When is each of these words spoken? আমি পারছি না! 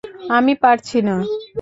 আমি 0.37 0.53
পারছি 0.63 0.97
না! 1.07 1.15